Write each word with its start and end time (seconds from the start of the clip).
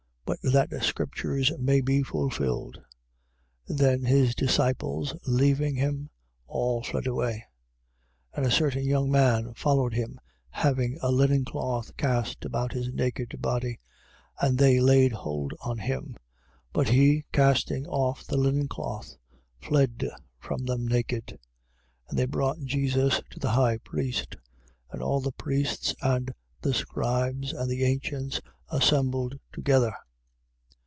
But 0.31 0.53
that 0.53 0.69
the 0.69 0.81
scriptures 0.81 1.51
may 1.59 1.81
be 1.81 2.03
fulfilled. 2.03 2.81
14:50. 3.69 3.77
Then 3.77 4.05
his 4.05 4.33
disciples, 4.33 5.13
leaving 5.27 5.75
him, 5.75 6.09
all 6.47 6.81
fled 6.85 7.05
away. 7.05 7.43
14:51. 8.37 8.37
And 8.37 8.45
a 8.45 8.51
certain 8.51 8.83
young 8.85 9.11
man 9.11 9.53
followed 9.55 9.93
him, 9.93 10.21
having 10.51 10.97
a 11.01 11.11
linen 11.11 11.43
cloth 11.43 11.91
cast 11.97 12.45
about 12.45 12.71
his 12.71 12.93
naked 12.93 13.35
body. 13.41 13.81
And 14.39 14.57
they 14.57 14.79
laid 14.79 15.11
hold 15.11 15.53
on 15.59 15.79
him. 15.79 16.13
14:52. 16.15 16.17
But 16.71 16.87
he, 16.87 17.25
casting 17.33 17.85
off 17.87 18.23
the 18.25 18.37
linen 18.37 18.69
cloth, 18.69 19.17
fled 19.59 20.07
from 20.39 20.63
them 20.63 20.87
naked. 20.87 21.25
14:53. 22.05 22.09
And 22.09 22.19
they 22.19 22.25
brought 22.25 22.63
Jesus 22.63 23.21
to 23.31 23.39
the 23.39 23.51
high 23.51 23.79
priest. 23.79 24.37
And 24.91 25.03
all 25.03 25.19
the 25.19 25.33
priests 25.33 25.93
and 26.01 26.33
the 26.61 26.73
scribes 26.73 27.51
and 27.51 27.69
the 27.69 27.83
ancients 27.83 28.39
assembled 28.69 29.37
together. 29.51 29.93